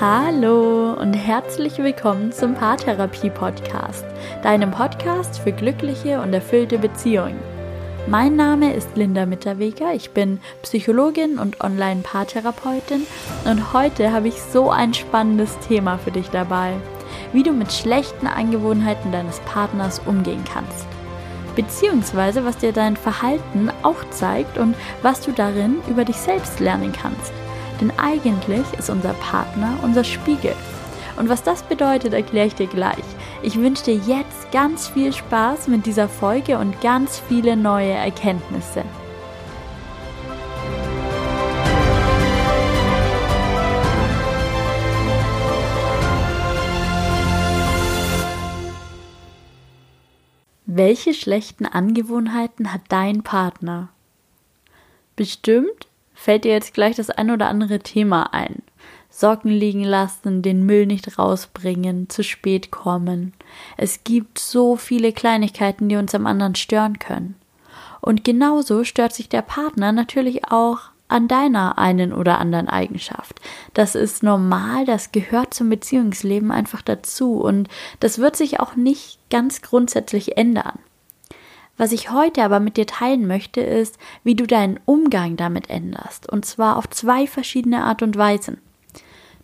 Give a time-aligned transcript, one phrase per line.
[0.00, 4.06] Hallo und herzlich willkommen zum Paartherapie Podcast,
[4.42, 7.38] deinem Podcast für glückliche und erfüllte Beziehungen.
[8.06, 13.06] Mein Name ist Linda Mitterweger, ich bin Psychologin und Online-Paartherapeutin
[13.44, 16.72] und heute habe ich so ein spannendes Thema für dich dabei,
[17.34, 20.86] wie du mit schlechten Angewohnheiten deines Partners umgehen kannst.
[21.56, 26.92] Beziehungsweise was dir dein Verhalten auch zeigt und was du darin über dich selbst lernen
[26.92, 27.34] kannst.
[27.80, 30.54] Denn eigentlich ist unser Partner unser Spiegel.
[31.16, 33.04] Und was das bedeutet, erkläre ich dir gleich.
[33.42, 38.84] Ich wünsche dir jetzt ganz viel Spaß mit dieser Folge und ganz viele neue Erkenntnisse.
[50.72, 53.88] Welche schlechten Angewohnheiten hat dein Partner?
[55.16, 55.89] Bestimmt
[56.20, 58.62] fällt dir jetzt gleich das ein oder andere Thema ein.
[59.08, 63.32] Socken liegen lassen, den Müll nicht rausbringen, zu spät kommen.
[63.78, 67.36] Es gibt so viele Kleinigkeiten, die uns am anderen stören können.
[68.02, 73.40] Und genauso stört sich der Partner natürlich auch an deiner einen oder anderen Eigenschaft.
[73.72, 77.68] Das ist normal, das gehört zum Beziehungsleben einfach dazu und
[77.98, 80.78] das wird sich auch nicht ganz grundsätzlich ändern.
[81.80, 86.28] Was ich heute aber mit dir teilen möchte, ist, wie du deinen Umgang damit änderst.
[86.28, 88.58] Und zwar auf zwei verschiedene Art und Weisen.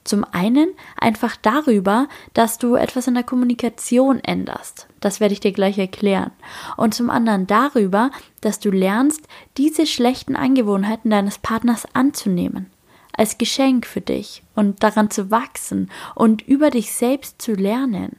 [0.05, 0.69] Zum einen
[1.01, 4.87] einfach darüber, dass du etwas in der Kommunikation änderst.
[5.01, 6.31] Das werde ich dir gleich erklären.
[6.77, 8.11] Und zum anderen darüber,
[8.43, 9.27] dass du lernst,
[9.57, 12.67] diese schlechten Angewohnheiten deines Partners anzunehmen.
[13.15, 18.15] Als Geschenk für dich und daran zu wachsen und über dich selbst zu lernen.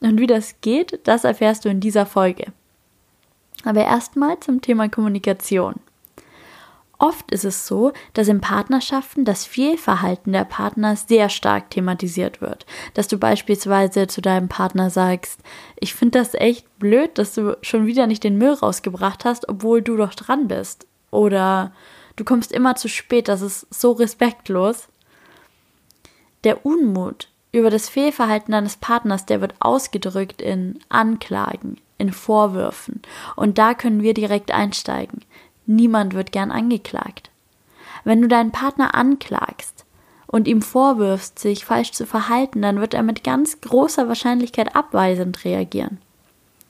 [0.00, 2.52] Und wie das geht, das erfährst du in dieser Folge.
[3.66, 5.74] Aber erstmal zum Thema Kommunikation.
[6.98, 12.64] Oft ist es so, dass in Partnerschaften das Fehlverhalten der Partner sehr stark thematisiert wird.
[12.94, 15.40] Dass du beispielsweise zu deinem Partner sagst,
[15.80, 19.82] ich finde das echt blöd, dass du schon wieder nicht den Müll rausgebracht hast, obwohl
[19.82, 20.86] du doch dran bist.
[21.10, 21.72] Oder
[22.14, 24.86] du kommst immer zu spät, das ist so respektlos.
[26.44, 33.00] Der Unmut über das Fehlverhalten deines Partners, der wird ausgedrückt in Anklagen, in Vorwürfen.
[33.34, 35.22] Und da können wir direkt einsteigen.
[35.64, 37.30] Niemand wird gern angeklagt.
[38.04, 39.86] Wenn du deinen Partner anklagst
[40.26, 45.44] und ihm vorwirfst, sich falsch zu verhalten, dann wird er mit ganz großer Wahrscheinlichkeit abweisend
[45.46, 45.98] reagieren.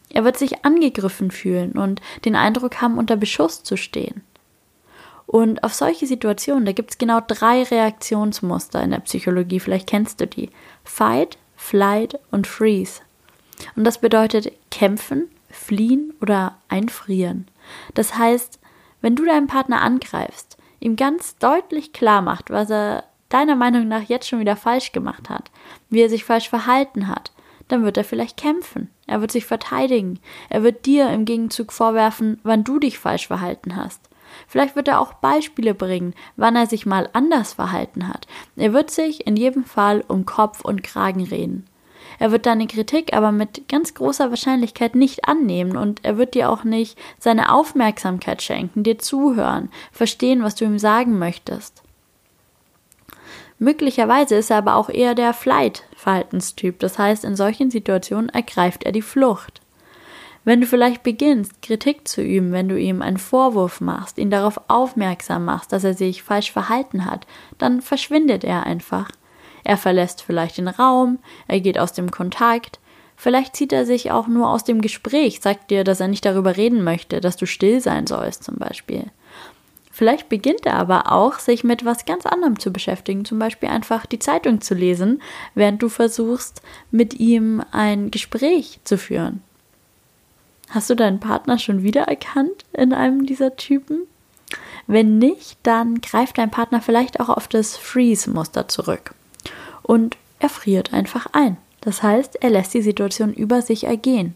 [0.08, 4.22] Er wird sich angegriffen fühlen und den Eindruck haben, unter Beschuss zu stehen.
[5.26, 10.20] Und auf solche Situationen, da gibt es genau drei Reaktionsmuster in der Psychologie, vielleicht kennst
[10.20, 10.50] du die.
[10.84, 13.00] Fight, Flight und Freeze.
[13.74, 17.48] Und das bedeutet kämpfen, fliehen oder einfrieren.
[17.94, 18.60] Das heißt,
[19.00, 24.02] wenn du deinen Partner angreifst, ihm ganz deutlich klar macht, was er deiner Meinung nach
[24.02, 25.50] jetzt schon wieder falsch gemacht hat,
[25.90, 27.32] wie er sich falsch verhalten hat,
[27.68, 28.90] dann wird er vielleicht kämpfen.
[29.06, 30.20] Er wird sich verteidigen.
[30.48, 34.00] Er wird dir im Gegenzug vorwerfen, wann du dich falsch verhalten hast.
[34.46, 38.26] Vielleicht wird er auch Beispiele bringen, wann er sich mal anders verhalten hat.
[38.56, 41.66] Er wird sich in jedem Fall um Kopf und Kragen reden.
[42.18, 46.50] Er wird deine Kritik aber mit ganz großer Wahrscheinlichkeit nicht annehmen und er wird dir
[46.50, 51.82] auch nicht seine Aufmerksamkeit schenken, dir zuhören, verstehen, was du ihm sagen möchtest.
[53.58, 58.92] Möglicherweise ist er aber auch eher der Flight-Verhaltenstyp, das heißt, in solchen Situationen ergreift er
[58.92, 59.60] die Flucht.
[60.46, 64.60] Wenn du vielleicht beginnst, Kritik zu üben, wenn du ihm einen Vorwurf machst, ihn darauf
[64.68, 67.26] aufmerksam machst, dass er sich falsch verhalten hat,
[67.58, 69.10] dann verschwindet er einfach.
[69.64, 71.18] Er verlässt vielleicht den Raum,
[71.48, 72.78] er geht aus dem Kontakt,
[73.16, 76.56] vielleicht zieht er sich auch nur aus dem Gespräch, sagt dir, dass er nicht darüber
[76.56, 79.06] reden möchte, dass du still sein sollst zum Beispiel.
[79.90, 84.06] Vielleicht beginnt er aber auch, sich mit was ganz anderem zu beschäftigen, zum Beispiel einfach
[84.06, 85.20] die Zeitung zu lesen,
[85.56, 89.42] während du versuchst, mit ihm ein Gespräch zu führen.
[90.70, 94.02] Hast du deinen Partner schon wiedererkannt in einem dieser Typen?
[94.86, 99.14] Wenn nicht, dann greift dein Partner vielleicht auch auf das Freeze-Muster zurück
[99.82, 101.56] und er friert einfach ein.
[101.80, 104.34] Das heißt, er lässt die Situation über sich ergehen.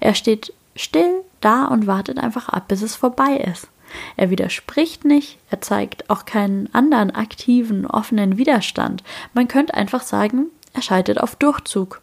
[0.00, 3.68] Er steht still da und wartet einfach ab, bis es vorbei ist.
[4.16, 9.02] Er widerspricht nicht, er zeigt auch keinen anderen aktiven, offenen Widerstand.
[9.32, 12.02] Man könnte einfach sagen, er schaltet auf Durchzug.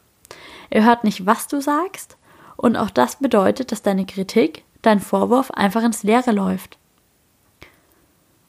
[0.69, 2.17] Er hört nicht, was du sagst,
[2.63, 6.77] und auch das bedeutet, dass deine Kritik, dein Vorwurf einfach ins Leere läuft.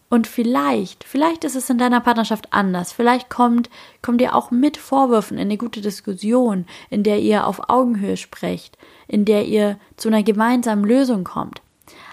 [0.08, 2.92] Und vielleicht, vielleicht ist es in deiner Partnerschaft anders.
[2.92, 3.70] Vielleicht kommt,
[4.02, 8.78] kommt ihr auch mit Vorwürfen in eine gute Diskussion, in der ihr auf Augenhöhe sprecht,
[9.08, 11.60] in der ihr zu einer gemeinsamen Lösung kommt.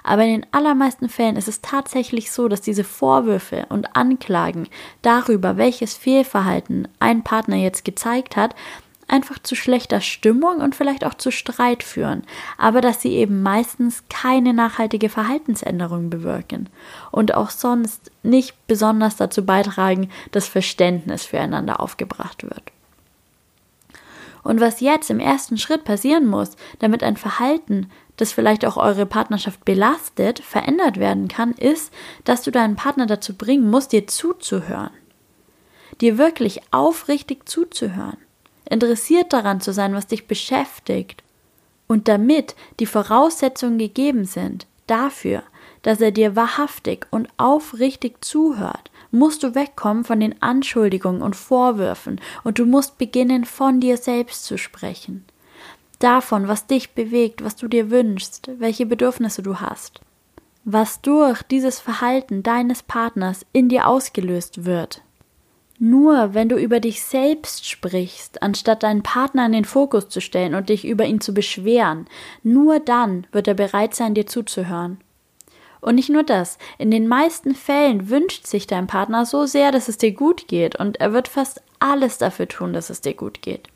[0.02, 4.68] Aber in den allermeisten Fällen ist es tatsächlich so, dass diese Vorwürfe und Anklagen
[5.04, 8.56] darüber, welches Fehlverhalten ein Partner jetzt gezeigt hat,
[9.12, 12.24] einfach zu schlechter Stimmung und vielleicht auch zu Streit führen,
[12.58, 16.70] aber dass sie eben meistens keine nachhaltige Verhaltensänderung bewirken
[17.12, 22.64] und auch sonst nicht besonders dazu beitragen, dass Verständnis füreinander aufgebracht wird.
[24.44, 29.06] Und was jetzt im ersten Schritt passieren muss, damit ein Verhalten, das vielleicht auch eure
[29.06, 31.94] Partnerschaft belastet, verändert werden kann, ist,
[32.24, 34.92] dass du deinen Partner dazu bringen musst, dir zuzuhören.
[36.00, 38.18] Dir wirklich aufrichtig zuzuhören.
[38.72, 41.24] Interessiert daran zu sein, was dich beschäftigt.
[41.88, 45.44] Und damit die Voraussetzungen gegeben sind dafür,
[45.82, 52.22] dass er dir wahrhaftig und aufrichtig zuhört, musst du wegkommen von den Anschuldigungen und Vorwürfen
[52.46, 55.26] und du musst beginnen, von dir selbst zu sprechen.
[56.00, 60.00] Davon, was dich bewegt, was du dir wünschst, welche Bedürfnisse du hast.
[60.64, 65.02] Was durch dieses Verhalten deines Partners in dir ausgelöst wird.
[65.84, 70.54] Nur wenn du über dich selbst sprichst, anstatt deinen Partner in den Fokus zu stellen
[70.54, 72.06] und dich über ihn zu beschweren,
[72.44, 75.00] nur dann wird er bereit sein, dir zuzuhören.
[75.80, 79.88] Und nicht nur das, in den meisten Fällen wünscht sich dein Partner so sehr, dass
[79.88, 83.42] es dir gut geht, und er wird fast alles dafür tun, dass es dir gut
[83.42, 83.68] geht.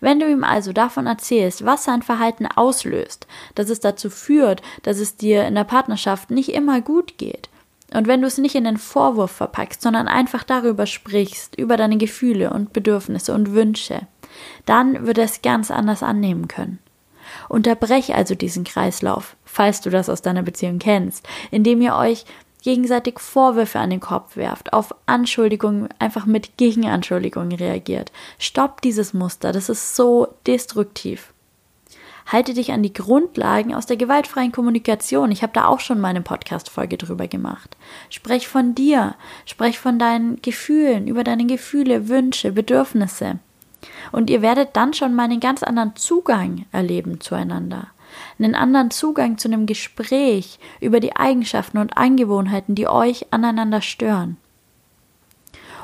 [0.00, 4.98] Wenn du ihm also davon erzählst, was sein Verhalten auslöst, dass es dazu führt, dass
[4.98, 7.50] es dir in der Partnerschaft nicht immer gut geht,
[7.94, 11.96] und wenn du es nicht in den Vorwurf verpackst, sondern einfach darüber sprichst, über deine
[11.96, 14.06] Gefühle und Bedürfnisse und Wünsche,
[14.66, 16.78] dann wird er es ganz anders annehmen können.
[17.48, 22.24] Unterbrech also diesen Kreislauf, falls du das aus deiner Beziehung kennst, indem ihr euch
[22.62, 28.12] gegenseitig Vorwürfe an den Kopf werft, auf Anschuldigungen einfach mit Gegenanschuldigungen reagiert.
[28.38, 31.31] Stopp dieses Muster, das ist so destruktiv.
[32.26, 35.30] Halte dich an die Grundlagen aus der gewaltfreien Kommunikation.
[35.30, 37.76] Ich habe da auch schon meine Podcast-Folge drüber gemacht.
[38.10, 39.14] Sprech von dir,
[39.44, 43.38] sprech von deinen Gefühlen, über deine Gefühle, Wünsche, Bedürfnisse.
[44.12, 47.88] Und ihr werdet dann schon mal einen ganz anderen Zugang erleben zueinander.
[48.38, 54.36] Einen anderen Zugang zu einem Gespräch über die Eigenschaften und Angewohnheiten, die euch aneinander stören.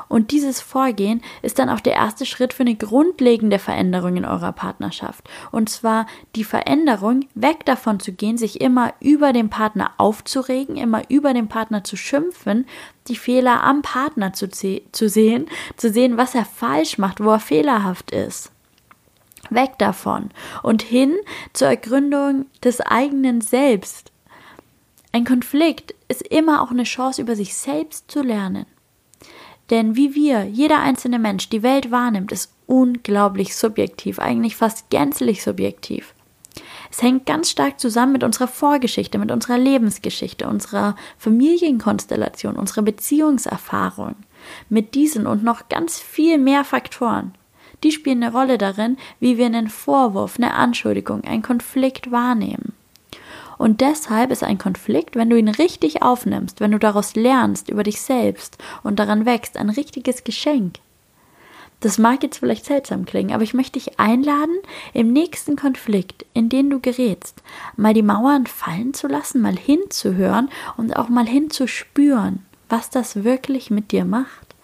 [0.09, 4.51] Und dieses Vorgehen ist dann auch der erste Schritt für eine grundlegende Veränderung in eurer
[4.51, 5.29] Partnerschaft.
[5.51, 11.03] Und zwar die Veränderung, weg davon zu gehen, sich immer über den Partner aufzuregen, immer
[11.09, 12.65] über den Partner zu schimpfen,
[13.07, 15.45] die Fehler am Partner zu, zu sehen,
[15.77, 18.51] zu sehen, was er falsch macht, wo er fehlerhaft ist.
[19.51, 20.31] Weg davon
[20.63, 21.15] und hin
[21.53, 24.11] zur Ergründung des eigenen Selbst.
[25.11, 28.65] Ein Konflikt ist immer auch eine Chance, über sich selbst zu lernen.
[29.69, 35.43] Denn wie wir, jeder einzelne Mensch, die Welt wahrnimmt, ist unglaublich subjektiv, eigentlich fast gänzlich
[35.43, 36.13] subjektiv.
[36.91, 44.15] Es hängt ganz stark zusammen mit unserer Vorgeschichte, mit unserer Lebensgeschichte, unserer Familienkonstellation, unserer Beziehungserfahrung.
[44.69, 47.33] Mit diesen und noch ganz viel mehr Faktoren.
[47.83, 52.73] Die spielen eine Rolle darin, wie wir einen Vorwurf, eine Anschuldigung, einen Konflikt wahrnehmen.
[53.59, 57.83] Und deshalb ist ein Konflikt, wenn du ihn richtig aufnimmst, wenn du daraus lernst über
[57.83, 60.75] dich selbst und daran wächst, ein richtiges Geschenk.
[61.81, 64.55] Das mag jetzt vielleicht seltsam klingen, aber ich möchte dich einladen,
[64.93, 67.43] im nächsten Konflikt, in den du gerätst,
[67.75, 73.69] mal die Mauern fallen zu lassen, mal hinzuhören und auch mal hinzuspüren, was das wirklich
[73.69, 74.55] mit dir macht,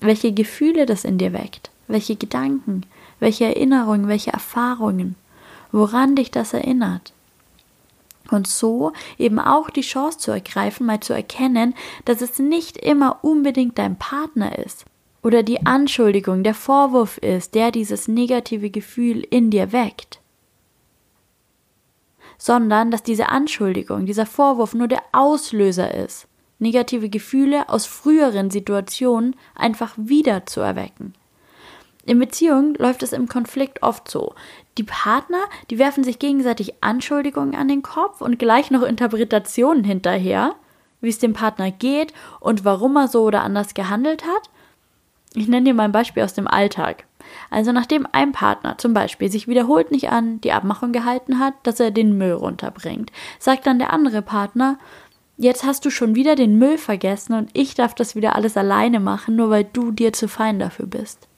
[0.00, 2.82] welche Gefühle das in dir weckt, welche Gedanken,
[3.20, 5.14] welche Erinnerungen, welche Erfahrungen,
[5.70, 7.13] woran dich das erinnert.
[8.30, 13.18] Und so eben auch die Chance zu ergreifen, mal zu erkennen, dass es nicht immer
[13.22, 14.86] unbedingt dein Partner ist
[15.24, 20.20] oder die Anschuldigung, der Vorwurf ist, der dieses negative Gefühl in dir weckt,
[22.36, 26.28] sondern dass diese Anschuldigung, dieser Vorwurf nur der Auslöser ist,
[26.58, 31.14] negative Gefühle aus früheren Situationen einfach wieder zu erwecken.
[32.06, 34.34] In Beziehungen läuft es im Konflikt oft so.
[34.76, 40.54] Die Partner, die werfen sich gegenseitig Anschuldigungen an den Kopf und gleich noch Interpretationen hinterher,
[41.00, 44.50] wie es dem Partner geht und warum er so oder anders gehandelt hat.
[45.34, 47.04] Ich nenne dir mal ein Beispiel aus dem Alltag.
[47.50, 51.80] Also nachdem ein Partner zum Beispiel sich wiederholt nicht an die Abmachung gehalten hat, dass
[51.80, 54.78] er den Müll runterbringt, sagt dann der andere Partner,
[55.36, 59.00] jetzt hast du schon wieder den Müll vergessen und ich darf das wieder alles alleine
[59.00, 61.28] machen, nur weil du dir zu fein dafür bist.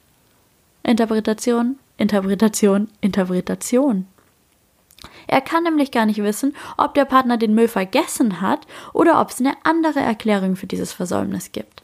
[0.86, 4.06] Interpretation, Interpretation, Interpretation.
[5.26, 9.30] Er kann nämlich gar nicht wissen, ob der Partner den Müll vergessen hat oder ob
[9.30, 11.82] es eine andere Erklärung für dieses Versäumnis gibt.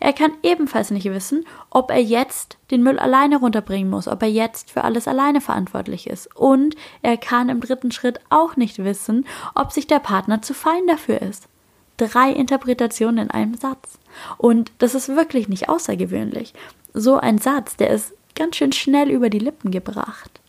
[0.00, 4.28] Er kann ebenfalls nicht wissen, ob er jetzt den Müll alleine runterbringen muss, ob er
[4.28, 6.36] jetzt für alles alleine verantwortlich ist.
[6.36, 10.86] Und er kann im dritten Schritt auch nicht wissen, ob sich der Partner zu fein
[10.86, 11.48] dafür ist.
[11.96, 13.98] Drei Interpretationen in einem Satz.
[14.36, 16.52] Und das ist wirklich nicht außergewöhnlich.
[16.92, 20.40] So ein Satz, der ist ganz schön schnell über die Lippen gebracht.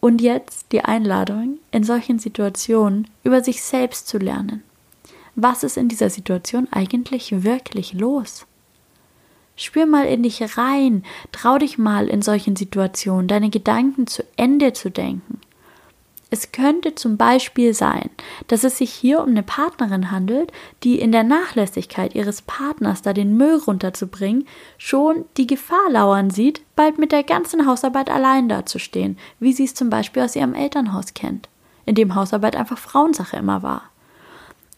[0.00, 4.62] Und jetzt die Einladung, in solchen Situationen über sich selbst zu lernen.
[5.34, 8.46] Was ist in dieser Situation eigentlich wirklich los?
[9.54, 14.72] Spür mal in dich rein, trau dich mal in solchen Situationen, deine Gedanken zu Ende
[14.72, 15.35] zu denken.
[16.28, 18.10] Es könnte zum Beispiel sein,
[18.48, 20.50] dass es sich hier um eine Partnerin handelt,
[20.82, 26.62] die in der Nachlässigkeit ihres Partners, da den Müll runterzubringen, schon die Gefahr lauern sieht,
[26.74, 31.14] bald mit der ganzen Hausarbeit allein dazustehen, wie sie es zum Beispiel aus ihrem Elternhaus
[31.14, 31.48] kennt,
[31.84, 33.82] in dem Hausarbeit einfach Frauensache immer war.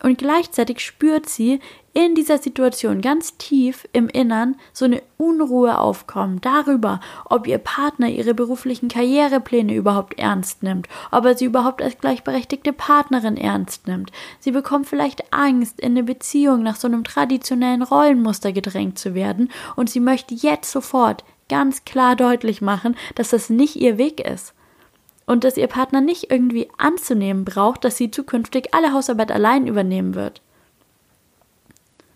[0.03, 1.59] Und gleichzeitig spürt sie
[1.93, 8.09] in dieser Situation ganz tief im Innern so eine Unruhe aufkommen darüber, ob ihr Partner
[8.09, 14.13] ihre beruflichen Karrierepläne überhaupt ernst nimmt, ob er sie überhaupt als gleichberechtigte Partnerin ernst nimmt.
[14.39, 19.51] Sie bekommt vielleicht Angst, in eine Beziehung nach so einem traditionellen Rollenmuster gedrängt zu werden
[19.75, 24.55] und sie möchte jetzt sofort ganz klar deutlich machen, dass das nicht ihr Weg ist
[25.29, 30.15] und dass ihr Partner nicht irgendwie anzunehmen braucht, dass sie zukünftig alle Hausarbeit allein übernehmen
[30.15, 30.41] wird.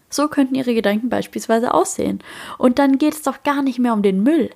[0.08, 2.20] So könnten ihre Gedanken beispielsweise aussehen.
[2.56, 4.50] Und dann geht es doch gar nicht mehr um den Müll.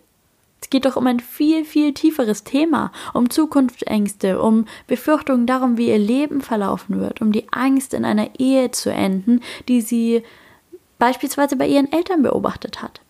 [0.63, 5.89] Es geht doch um ein viel, viel tieferes Thema, um Zukunftsängste, um Befürchtungen darum, wie
[5.89, 10.23] ihr Leben verlaufen wird, um die Angst, in einer Ehe zu enden, die sie
[10.99, 13.03] beispielsweise bei ihren Eltern beobachtet hat.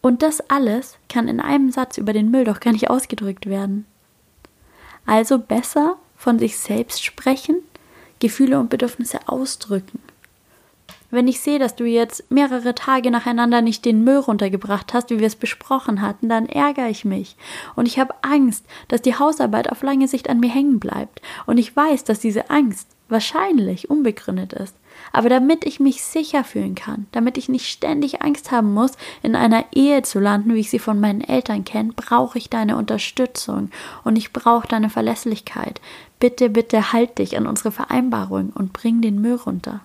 [0.00, 3.84] Und das alles kann in einem Satz über den Müll doch gar nicht ausgedrückt werden.
[5.06, 7.56] Also besser von sich selbst sprechen,
[8.20, 10.00] Gefühle und Bedürfnisse ausdrücken.
[11.10, 15.18] Wenn ich sehe, dass du jetzt mehrere Tage nacheinander nicht den Müll runtergebracht hast, wie
[15.18, 17.36] wir es besprochen hatten, dann ärgere ich mich.
[17.76, 21.20] Und ich habe Angst, dass die Hausarbeit auf lange Sicht an mir hängen bleibt.
[21.44, 24.74] Und ich weiß, dass diese Angst wahrscheinlich unbegründet ist.
[25.12, 28.92] Aber damit ich mich sicher fühlen kann, damit ich nicht ständig Angst haben muss,
[29.22, 32.76] in einer Ehe zu landen, wie ich sie von meinen Eltern kenne, brauche ich deine
[32.76, 33.70] Unterstützung
[34.04, 35.80] und ich brauche deine Verlässlichkeit.
[36.18, 39.80] Bitte, bitte halt dich an unsere Vereinbarung und bring den Müll runter.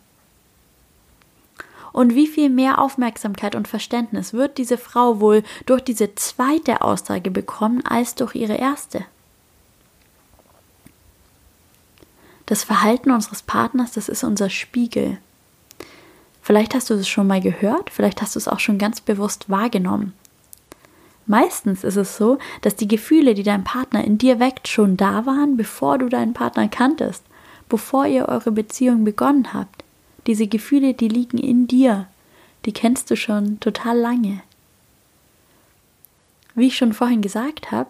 [1.91, 7.31] Und wie viel mehr Aufmerksamkeit und Verständnis wird diese Frau wohl durch diese zweite Aussage
[7.31, 9.03] bekommen als durch ihre erste?
[12.47, 15.17] Das Verhalten unseres Partners, das ist unser Spiegel.
[16.41, 19.49] Vielleicht hast du es schon mal gehört, vielleicht hast du es auch schon ganz bewusst
[19.49, 20.13] wahrgenommen.
[21.25, 25.25] Meistens ist es so, dass die Gefühle, die dein Partner in dir weckt, schon da
[25.25, 27.21] waren, bevor du deinen Partner kanntest,
[27.67, 29.83] bevor ihr eure Beziehung begonnen habt.
[30.25, 32.07] Diese Gefühle, die liegen in dir,
[32.65, 34.41] die kennst du schon total lange.
[36.55, 37.89] Wie ich schon vorhin gesagt habe,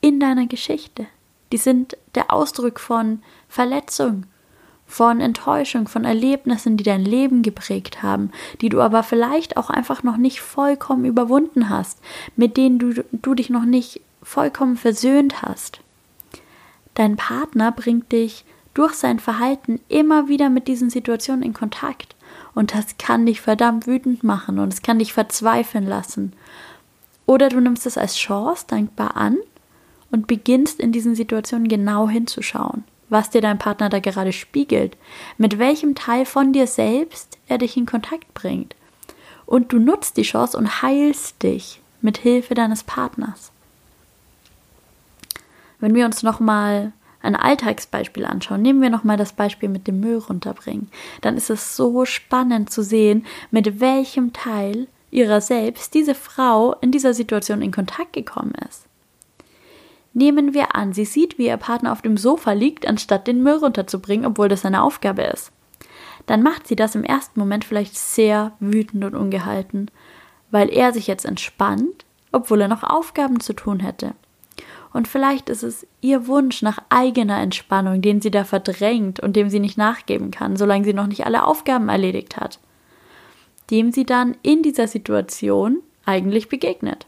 [0.00, 1.08] in deiner Geschichte.
[1.52, 4.24] Die sind der Ausdruck von Verletzung,
[4.86, 8.30] von Enttäuschung, von Erlebnissen, die dein Leben geprägt haben,
[8.60, 12.00] die du aber vielleicht auch einfach noch nicht vollkommen überwunden hast,
[12.36, 15.80] mit denen du, du dich noch nicht vollkommen versöhnt hast.
[16.94, 22.16] Dein Partner bringt dich durch sein Verhalten immer wieder mit diesen Situationen in Kontakt.
[22.54, 26.32] Und das kann dich verdammt wütend machen und es kann dich verzweifeln lassen.
[27.26, 29.38] Oder du nimmst es als Chance dankbar an
[30.10, 34.96] und beginnst in diesen Situationen genau hinzuschauen, was dir dein Partner da gerade spiegelt,
[35.38, 38.74] mit welchem Teil von dir selbst er dich in Kontakt bringt.
[39.46, 43.50] Und du nutzt die Chance und heilst dich mit Hilfe deines Partners.
[45.80, 50.18] Wenn wir uns nochmal ein Alltagsbeispiel anschauen, nehmen wir nochmal das Beispiel mit dem Müll
[50.18, 50.90] runterbringen,
[51.20, 56.92] dann ist es so spannend zu sehen, mit welchem Teil ihrer selbst diese Frau in
[56.92, 58.84] dieser Situation in Kontakt gekommen ist.
[60.12, 63.56] Nehmen wir an, sie sieht, wie ihr Partner auf dem Sofa liegt, anstatt den Müll
[63.56, 65.52] runterzubringen, obwohl das seine Aufgabe ist.
[66.26, 69.90] Dann macht sie das im ersten Moment vielleicht sehr wütend und ungehalten,
[70.50, 74.14] weil er sich jetzt entspannt, obwohl er noch Aufgaben zu tun hätte.
[74.92, 79.48] Und vielleicht ist es ihr Wunsch nach eigener Entspannung, den sie da verdrängt und dem
[79.48, 82.58] sie nicht nachgeben kann, solange sie noch nicht alle Aufgaben erledigt hat,
[83.70, 87.06] dem sie dann in dieser Situation eigentlich begegnet.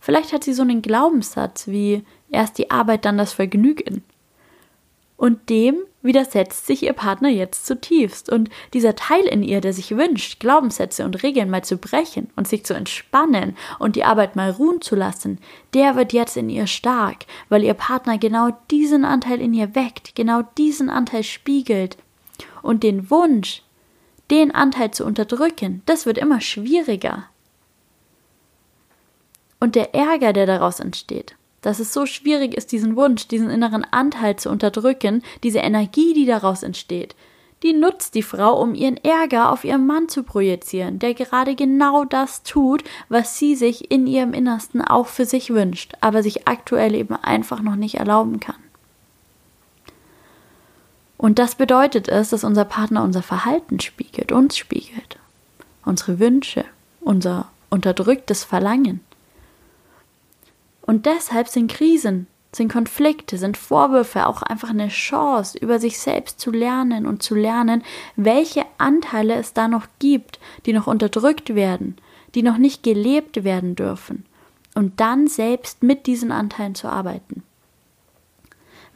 [0.00, 4.02] Vielleicht hat sie so einen Glaubenssatz wie erst die Arbeit, dann das Vergnügen.
[5.16, 8.30] Und dem widersetzt sich ihr Partner jetzt zutiefst.
[8.30, 12.48] Und dieser Teil in ihr, der sich wünscht, Glaubenssätze und Regeln mal zu brechen und
[12.48, 15.38] sich zu entspannen und die Arbeit mal ruhen zu lassen,
[15.74, 20.14] der wird jetzt in ihr stark, weil ihr Partner genau diesen Anteil in ihr weckt,
[20.14, 21.98] genau diesen Anteil spiegelt.
[22.62, 23.62] Und den Wunsch,
[24.30, 27.24] den Anteil zu unterdrücken, das wird immer schwieriger.
[29.60, 33.84] Und der Ärger, der daraus entsteht, dass es so schwierig ist, diesen Wunsch, diesen inneren
[33.84, 37.14] Anteil zu unterdrücken, diese Energie, die daraus entsteht,
[37.62, 42.06] die nutzt die Frau, um ihren Ärger auf ihren Mann zu projizieren, der gerade genau
[42.06, 46.94] das tut, was sie sich in ihrem Innersten auch für sich wünscht, aber sich aktuell
[46.94, 48.56] eben einfach noch nicht erlauben kann.
[51.18, 55.18] Und das bedeutet es, dass unser Partner unser Verhalten spiegelt, uns spiegelt,
[55.84, 56.64] unsere Wünsche,
[57.02, 59.00] unser unterdrücktes Verlangen.
[60.90, 66.40] Und deshalb sind Krisen, sind Konflikte, sind Vorwürfe auch einfach eine Chance, über sich selbst
[66.40, 67.84] zu lernen und zu lernen,
[68.16, 71.94] welche Anteile es da noch gibt, die noch unterdrückt werden,
[72.34, 74.26] die noch nicht gelebt werden dürfen.
[74.74, 77.39] Und dann selbst mit diesen Anteilen zu arbeiten.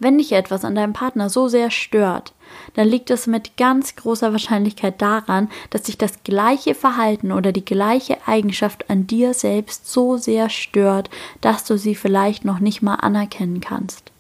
[0.04, 2.34] Wenn dich etwas an deinem Partner so sehr stört,
[2.74, 7.64] dann liegt es mit ganz großer Wahrscheinlichkeit daran, dass dich das gleiche Verhalten oder die
[7.64, 11.08] gleiche Eigenschaft an dir selbst so sehr stört,
[11.40, 14.12] dass du sie vielleicht noch nicht mal anerkennen kannst.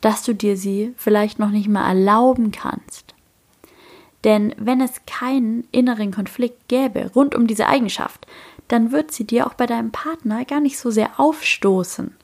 [0.00, 3.12] Dass du dir sie vielleicht noch nicht mal erlauben kannst.
[4.24, 8.26] Denn wenn es keinen inneren Konflikt gäbe rund um diese Eigenschaft,
[8.68, 12.16] dann wird sie dir auch bei deinem Partner gar nicht so sehr aufstoßen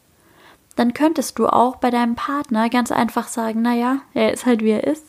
[0.76, 4.70] dann könntest du auch bei deinem Partner ganz einfach sagen, naja, er ist halt wie
[4.70, 5.06] er ist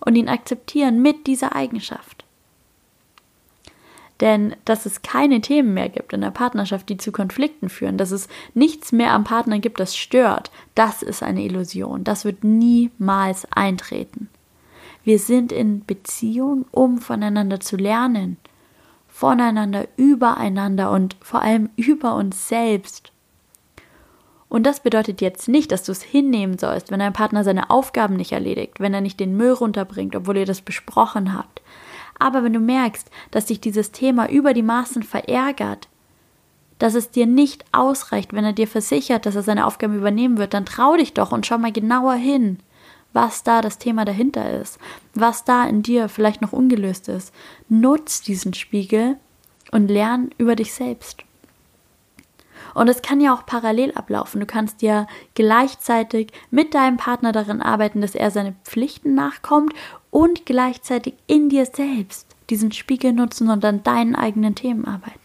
[0.00, 2.24] und ihn akzeptieren mit dieser Eigenschaft.
[4.20, 8.10] Denn dass es keine Themen mehr gibt in der Partnerschaft, die zu Konflikten führen, dass
[8.10, 12.02] es nichts mehr am Partner gibt, das stört, das ist eine Illusion.
[12.02, 14.28] Das wird niemals eintreten.
[15.04, 18.38] Wir sind in Beziehung, um voneinander zu lernen,
[19.08, 23.12] voneinander, übereinander und vor allem über uns selbst
[24.48, 28.16] und das bedeutet jetzt nicht, dass du es hinnehmen sollst, wenn dein Partner seine Aufgaben
[28.16, 31.60] nicht erledigt, wenn er nicht den Müll runterbringt, obwohl ihr das besprochen habt.
[32.18, 35.88] Aber wenn du merkst, dass dich dieses Thema über die Maßen verärgert,
[36.78, 40.54] dass es dir nicht ausreicht, wenn er dir versichert, dass er seine Aufgaben übernehmen wird,
[40.54, 42.58] dann trau dich doch und schau mal genauer hin,
[43.12, 44.78] was da das Thema dahinter ist,
[45.14, 47.34] was da in dir vielleicht noch ungelöst ist.
[47.68, 49.16] Nutz diesen Spiegel
[49.72, 51.24] und lern über dich selbst.
[52.74, 54.40] Und es kann ja auch parallel ablaufen.
[54.40, 59.74] Du kannst ja gleichzeitig mit deinem Partner darin arbeiten, dass er seine Pflichten nachkommt
[60.10, 65.20] und gleichzeitig in dir selbst diesen Spiegel nutzen und an deinen eigenen Themen arbeiten.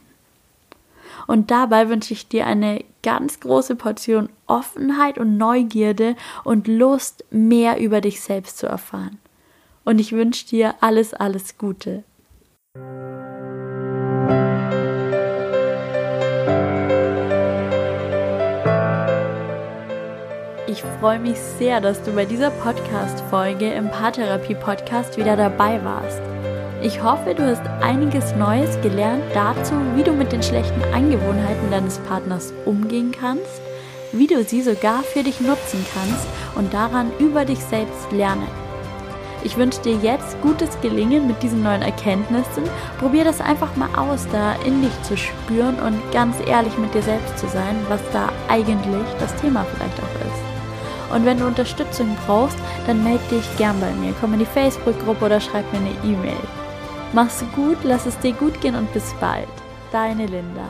[1.28, 7.80] Und dabei wünsche ich dir eine ganz große Portion Offenheit und Neugierde und Lust, mehr
[7.80, 9.20] über dich selbst zu erfahren.
[9.86, 12.04] Und ich wünsche dir alles, alles Gute.
[20.84, 26.22] Ich freue mich sehr, dass du bei dieser Podcast-Folge im Paartherapie-Podcast wieder dabei warst.
[26.82, 32.00] Ich hoffe, du hast einiges Neues gelernt dazu, wie du mit den schlechten Angewohnheiten deines
[32.00, 33.62] Partners umgehen kannst,
[34.12, 38.48] wie du sie sogar für dich nutzen kannst und daran über dich selbst lernen.
[39.46, 42.64] Ich wünsche dir jetzt gutes Gelingen mit diesen neuen Erkenntnissen.
[43.00, 47.04] Probier das einfach mal aus, da in dich zu spüren und ganz ehrlich mit dir
[47.04, 50.53] selbst zu sein, was da eigentlich das Thema vielleicht auch ist.
[51.14, 54.14] Und wenn du Unterstützung brauchst, dann melde dich gern bei mir.
[54.20, 56.44] Komm in die Facebook-Gruppe oder schreib mir eine E-Mail.
[57.14, 59.48] Mach's gut, lass es dir gut gehen und bis bald.
[59.92, 60.68] Deine Linda.